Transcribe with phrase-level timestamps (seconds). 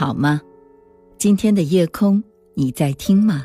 [0.00, 0.40] 好吗？
[1.18, 2.24] 今天的夜空，
[2.54, 3.44] 你在听吗？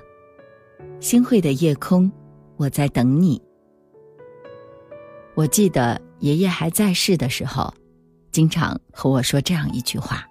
[1.01, 2.09] 星慧的夜空，
[2.55, 3.41] 我在等你。
[5.33, 7.73] 我记得爷爷还在世的时候，
[8.31, 10.25] 经常和我说这样一句话：“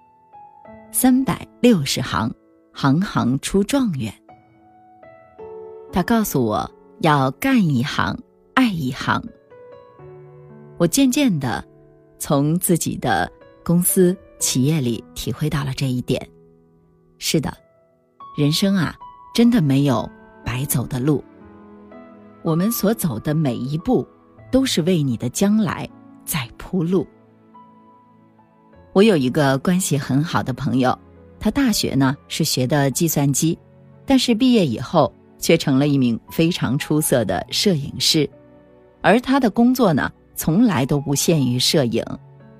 [0.91, 2.33] 三百六十行，
[2.73, 4.11] 行行出状元。”
[5.93, 6.67] 他告诉我
[7.01, 8.17] 要干一行，
[8.55, 9.23] 爱一行。
[10.79, 11.63] 我渐渐的
[12.17, 13.31] 从自己的
[13.63, 16.27] 公司、企业里体会到了这一点。
[17.17, 17.53] 是的，
[18.37, 18.95] 人生啊，
[19.33, 20.09] 真的没有
[20.43, 21.23] 白走的路。
[22.43, 24.07] 我们所走的每一步，
[24.51, 25.89] 都是为你的将来
[26.25, 27.07] 在铺路。
[28.93, 30.97] 我有一个关系很好的朋友，
[31.39, 33.57] 他大学呢是学的计算机，
[34.05, 38.29] 但是毕业以后却成了一名非常出色的摄影师，
[39.01, 42.03] 而他的工作呢，从来都不限于摄影，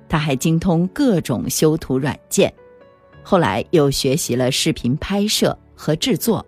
[0.08, 2.52] 他还精通各种修图软件。
[3.22, 6.44] 后来又学习了视频拍摄和制作。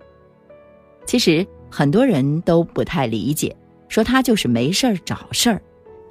[1.07, 3.57] 其实很多人都不太理解，
[3.89, 5.61] 说他就是没事儿找事儿，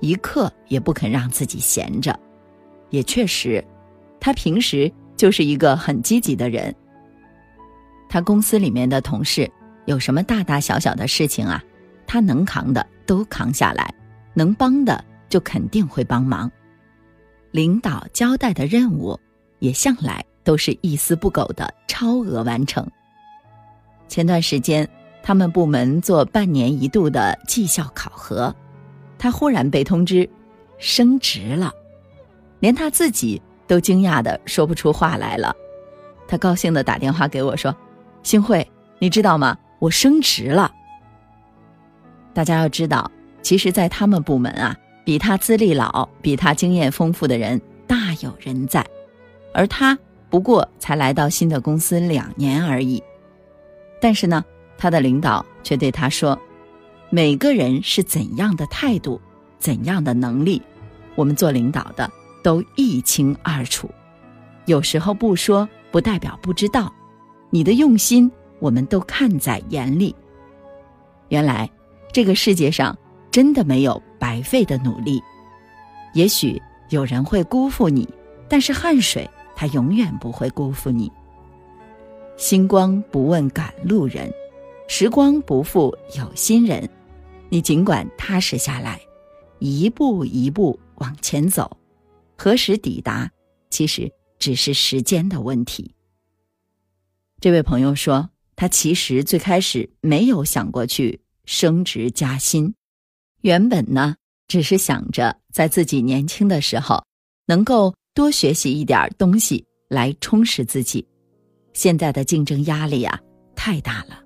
[0.02, 2.18] 一刻也不肯让自己闲着。
[2.90, 3.64] 也确实，
[4.20, 6.74] 他平时就是一个很积极的人。
[8.10, 9.50] 他公司里面的同事
[9.86, 11.64] 有什么大大小小的事情啊，
[12.06, 13.94] 他能扛的都扛下来，
[14.34, 16.52] 能帮的就肯定会帮忙。
[17.52, 19.20] 领导交代的任务，
[19.60, 20.24] 也向来。
[20.48, 22.90] 都是一丝不苟的超额完成。
[24.08, 24.88] 前段时间，
[25.22, 28.56] 他们部门做半年一度的绩效考核，
[29.20, 30.30] 他忽然被通知
[30.78, 31.74] 升职了，
[32.62, 35.54] 连他自己都惊讶的说不出话来了。
[36.30, 37.76] 他高兴的打电话给我说
[38.24, 38.66] ：“星慧，
[39.00, 39.58] 你知道吗？
[39.80, 40.72] 我升职了。”
[42.34, 44.74] 大家要知道，其实，在他们部门啊，
[45.08, 48.86] 比他资历老、比他经验丰富的人大有人在，
[49.54, 49.98] 而他。
[50.30, 53.02] 不过才来到新的公司两年而已，
[54.02, 54.44] 但是呢，
[54.78, 56.38] 他的领导却对他说
[57.10, 59.22] ：“每个人是怎样的态度，
[59.58, 60.62] 怎样的能力，
[61.16, 62.12] 我们做领导的
[62.44, 63.90] 都一清二楚。
[64.66, 66.94] 有时候不说，不代表不知道。
[67.50, 68.30] 你的用心，
[68.60, 70.14] 我们都看在眼里。
[71.30, 71.72] 原来，
[72.12, 72.94] 这个世界上
[73.38, 75.22] 真的没有白费的努力。
[76.16, 76.60] 也许
[76.90, 78.10] 有人会辜负你，
[78.50, 81.12] 但是汗水。”他永远不会辜负你。
[82.36, 84.34] 星光不问赶路人，
[84.88, 86.90] 时光不负有心人。
[87.50, 89.00] 你尽管踏实下来，
[89.60, 91.78] 一步一步往前走，
[92.36, 93.32] 何时抵达，
[93.70, 95.94] 其实只是时间的问题。
[97.40, 102.74] 这位朋友说，他其实最开始没有想过去升职加薪，
[103.42, 104.16] 原本呢，
[104.48, 107.04] 只是想着在自己年轻的时候
[107.48, 107.94] 能够。
[108.18, 111.06] 多学习一点东西来充实自己，
[111.74, 113.20] 现在的竞争压力啊
[113.56, 114.20] 太大了，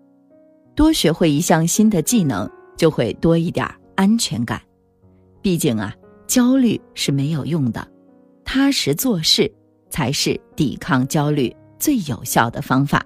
[0.74, 3.68] 多学会一项新的技能就会多一点
[3.98, 4.62] 安全感。
[5.42, 5.94] 毕竟啊，
[6.26, 7.86] 焦虑是没有用的，
[8.46, 9.54] 踏实做事
[9.90, 13.06] 才是抵抗焦虑最有效的方法。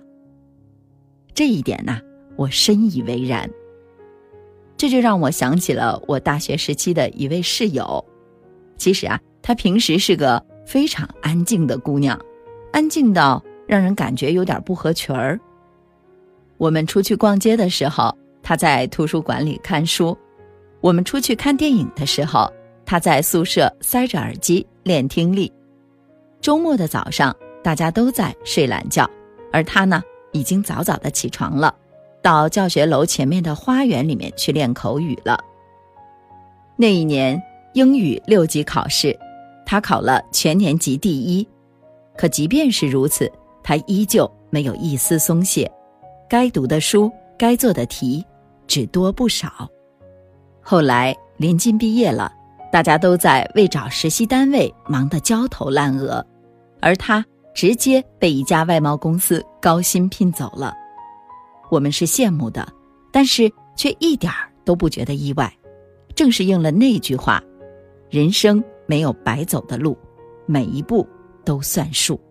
[1.34, 2.00] 这一点呢，
[2.38, 3.50] 我深以为然。
[4.78, 8.04] 这就让我想起了我大学时期的一位室友，
[8.78, 10.44] 其实啊，她平时是个。
[10.66, 12.20] 非常安静的姑娘，
[12.74, 15.40] 安静到让人感觉有点不合群儿。
[16.58, 20.18] 我们出去逛街的时候，她在图书馆里看书；
[20.82, 22.52] 我们出去看电影的时候，
[22.84, 25.54] 她在宿舍塞着耳机练听力。
[26.42, 27.32] 周末的早上，
[27.64, 29.08] 大家都在睡懒觉，
[29.54, 31.72] 而她呢，已经早早的起床了，
[32.26, 35.40] 到教学楼前面的花园里面去练口语了。
[36.76, 37.40] 那一年
[37.76, 39.16] 英语六级考试。
[39.64, 41.48] 他考了全年级第一，
[42.16, 43.32] 可即便是如此，
[43.64, 45.72] 他依旧没有一丝松懈。
[46.30, 48.24] 该读的书、该做的题，
[48.68, 49.68] 只多不少。
[50.62, 52.32] 后来临近毕业了，
[52.72, 56.24] 大家都在为找实习单位忙得焦头烂额，
[56.80, 57.26] 而他
[57.56, 60.74] 直接被一家外贸公司高薪聘走了。
[61.70, 62.68] 我们是羡慕的，
[63.12, 65.52] 但是却一点儿都不觉得意外。
[66.16, 67.44] 正是应了那句话：
[68.10, 68.64] 人生。
[68.88, 69.98] 没有白走的路，
[70.46, 71.08] 每一步
[71.44, 72.22] 都算数。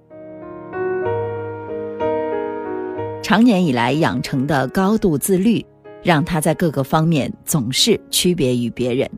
[3.24, 5.66] 长年以来养成的高度自律，
[6.00, 9.10] 让他在各个方面总是区别于别人。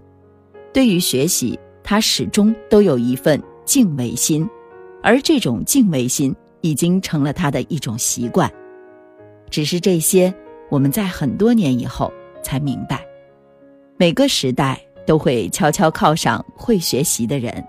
[0.73, 4.49] 对于学习，他始终都有一份敬畏心，
[5.03, 8.51] 而这种敬畏心已经成了他的一种习惯。
[9.51, 10.33] 只是这些，
[10.71, 12.13] 我们在很多年以后
[12.43, 13.05] 才明白，
[13.97, 14.81] 每个时代。
[15.07, 17.65] 都会悄悄靠上会学习的人。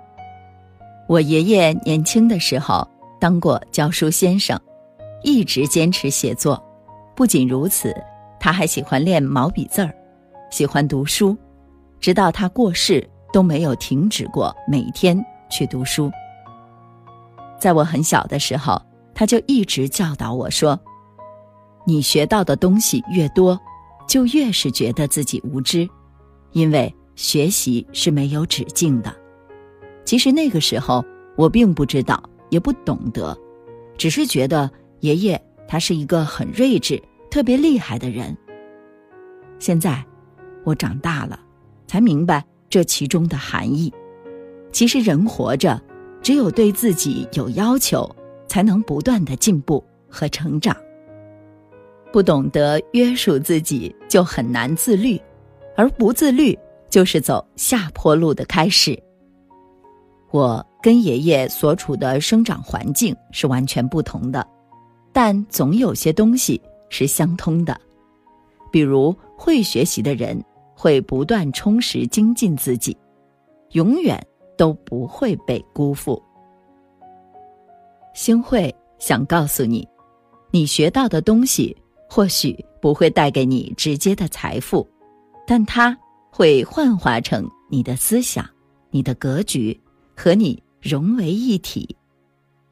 [1.07, 2.83] 我爷爷年轻的时候
[3.19, 4.59] 当过教书先生，
[5.21, 6.59] 一直坚持写作。
[7.15, 7.95] 不仅如此，
[8.39, 9.93] 他还喜欢练毛笔字儿，
[10.49, 11.37] 喜欢读书，
[11.99, 16.11] 直到他过世都没有停止过每天去读书。
[17.59, 18.81] 在我很小的时候，
[19.13, 20.79] 他就一直教导我说
[21.87, 23.57] ：“你学到的东西越多，
[24.05, 25.87] 就越是觉得自己无知，
[26.51, 29.15] 因为学习是没有止境的。”
[30.03, 31.03] 其实那个时候
[31.37, 33.35] 我并不知道，也不懂得，
[33.97, 34.69] 只是觉得
[34.99, 37.01] 爷爷他是一个很睿智、
[37.31, 38.37] 特别厉害的人。
[39.57, 40.05] 现在
[40.65, 41.39] 我长大了，
[41.87, 43.93] 才明白这其中的含义。
[44.73, 45.81] 其实人活着。
[46.19, 48.13] 只有对自己有要求，
[48.47, 50.75] 才能不断的进步和成长。
[52.11, 55.19] 不懂得约束自己，就很难自律，
[55.75, 56.57] 而不自律，
[56.89, 58.97] 就是走下坡路的开始。
[60.31, 64.45] 我跟爷爷所处的生长环境是完全不同的，
[65.11, 67.79] 但总有些东西是相通的，
[68.71, 70.43] 比如会学习的人
[70.75, 72.95] 会不断充实精进自己，
[73.71, 74.21] 永远。
[74.57, 76.19] 都不会被辜负。
[78.15, 79.87] 星慧想告诉你，
[80.49, 81.77] 你学到的东西
[82.09, 84.87] 或许不会带给你直接的财富，
[85.45, 85.97] 但它
[86.31, 88.47] 会幻化成你的思想、
[88.91, 89.79] 你的格局，
[90.15, 91.95] 和你融为一体。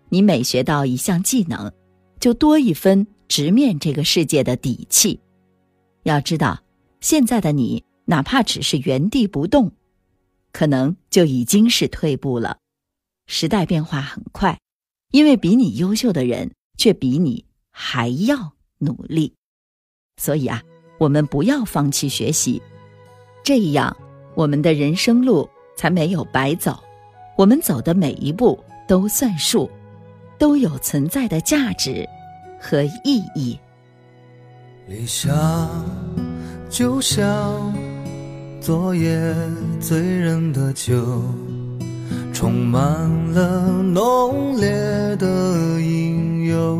[0.10, 1.72] 你每学到一项技能，
[2.20, 5.20] 就多一分直面这个世界的底气。
[6.04, 6.62] 要知道，
[7.02, 9.72] 现在的你哪怕只是原地不动。
[10.52, 12.60] 可能就已经是退步了。
[13.28, 14.58] 时代变化很快，
[15.12, 18.54] 因为比你优秀的人却比你还要
[18.86, 19.34] 努力，
[20.18, 20.62] 所以啊，
[21.00, 22.62] 我们不要放弃学习，
[23.44, 23.98] 这样
[24.36, 26.78] 我们的人生路才没有白走。
[27.36, 29.70] 我们走的每一步都算数，
[30.38, 32.08] 都有存在的价值
[32.62, 33.60] 和意义。
[34.88, 35.28] 理想
[36.70, 37.74] 就像。
[38.62, 39.16] 昨夜
[39.80, 41.22] 醉人的酒，
[42.34, 42.82] 充满
[43.32, 44.68] 了浓烈
[45.18, 46.80] 的引诱。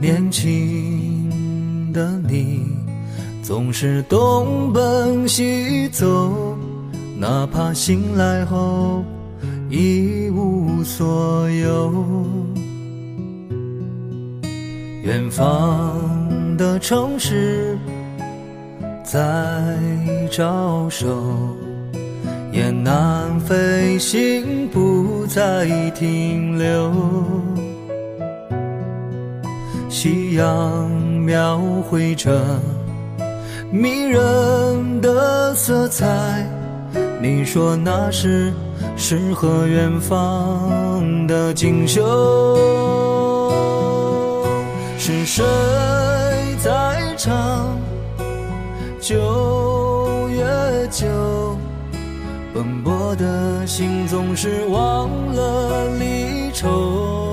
[0.00, 2.66] 年轻的你
[3.42, 6.56] 总是东奔西走，
[7.18, 9.04] 哪怕醒来后
[9.68, 11.92] 一无所有。
[15.02, 17.76] 远方的城市。
[19.10, 19.18] 在
[20.30, 21.08] 招手，
[22.52, 26.92] 雁南飞行，不再停留。
[29.88, 30.90] 夕阳
[31.24, 31.58] 描
[31.88, 32.60] 绘着
[33.72, 36.46] 迷人的色彩，
[37.22, 38.52] 你说那是
[38.96, 42.04] 诗和远方的锦绣，
[44.98, 45.44] 是谁
[46.62, 47.78] 在唱？
[49.00, 50.44] 九月
[50.90, 51.06] 九，
[52.52, 57.27] 奔波的心总是忘了离愁。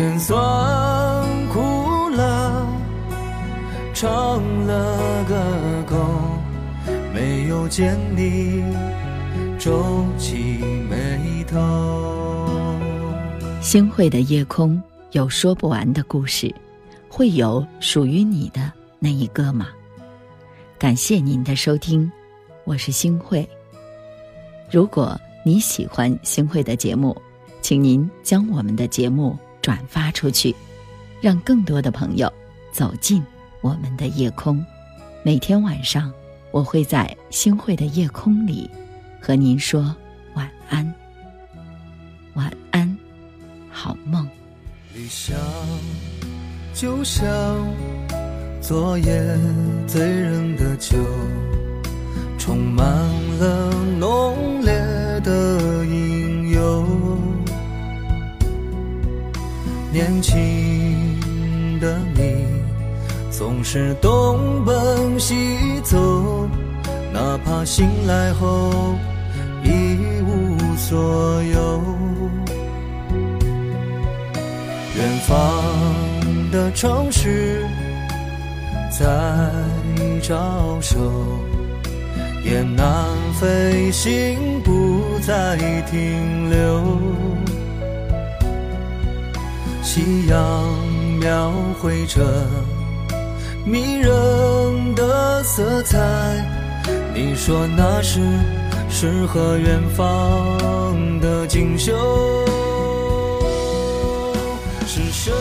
[0.00, 0.34] 甜酸
[1.48, 2.66] 苦辣，
[3.92, 5.94] 唱了个够，
[7.12, 8.64] 没有见你
[9.58, 10.58] 皱起
[10.88, 12.78] 眉头。
[13.60, 16.50] 星汇的夜空有说不完的故事，
[17.06, 18.72] 会有属于你的。
[18.98, 19.68] 那一个吗？
[20.78, 22.10] 感谢您的收听，
[22.64, 23.46] 我是星会。
[24.70, 27.14] 如果你喜欢星会的节目，
[27.60, 30.54] 请您将我们的节目转发出去，
[31.20, 32.32] 让更多的朋友
[32.72, 33.22] 走进
[33.60, 34.64] 我们的夜空。
[35.22, 36.12] 每天晚上，
[36.50, 38.70] 我会在星慧的夜空里
[39.20, 39.94] 和您说
[40.34, 40.94] 晚安，
[42.34, 42.96] 晚安，
[43.70, 44.28] 好梦。
[44.94, 45.36] 理想
[46.74, 47.24] 就像。
[48.62, 49.38] 昨夜
[49.86, 50.96] 醉人的酒，
[52.38, 52.86] 充满
[53.38, 54.70] 了浓烈
[55.24, 55.59] 的
[59.92, 61.18] 年轻
[61.80, 62.46] 的你
[63.30, 66.48] 总是东奔西走，
[67.12, 68.94] 哪怕醒来后
[69.64, 71.82] 一无所有。
[74.96, 77.64] 远方的城市。
[78.92, 79.06] 在
[80.20, 80.98] 招手，
[82.44, 82.84] 雁南
[83.40, 85.56] 飞行，不再
[85.90, 86.84] 停留。
[89.92, 90.38] 夕阳
[91.18, 92.20] 描绘着
[93.64, 95.98] 迷人的色彩，
[97.12, 98.20] 你说那是
[98.88, 101.92] 诗和远方的锦绣。
[104.86, 105.32] 是谁